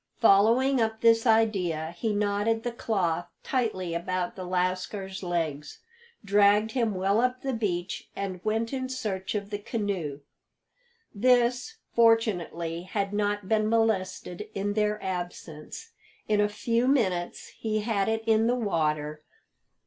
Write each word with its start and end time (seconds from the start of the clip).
Following 0.19 0.81
up 0.81 1.01
this 1.01 1.27
idea, 1.27 1.93
he 1.95 2.11
knotted 2.11 2.63
the 2.63 2.71
cloth 2.71 3.27
tightly 3.43 3.93
about 3.93 4.35
the 4.35 4.45
lascar's 4.45 5.21
legs, 5.21 5.77
dragged 6.25 6.71
him 6.71 6.95
well 6.95 7.19
up 7.21 7.43
the 7.43 7.53
beach, 7.53 8.09
and 8.15 8.43
went 8.43 8.73
in 8.73 8.89
search 8.89 9.35
of 9.35 9.51
the 9.51 9.59
canoe. 9.59 10.21
This, 11.13 11.77
fortunately, 11.93 12.81
had 12.81 13.13
not 13.13 13.47
been 13.47 13.69
molested 13.69 14.49
in 14.55 14.73
their 14.73 14.99
absence; 15.03 15.91
in 16.27 16.41
a 16.41 16.49
few 16.49 16.87
minutes 16.87 17.49
he 17.49 17.81
had 17.81 18.09
it 18.09 18.23
in 18.25 18.47
the 18.47 18.55
water. 18.57 19.21